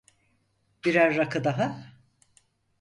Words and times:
Birer 0.85 1.17
rakı 1.17 1.43
daha! 1.43 1.93